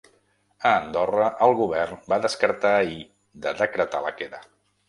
[0.69, 2.99] A Andorra, el govern va descartar ahir
[3.45, 4.47] de decretar la queda.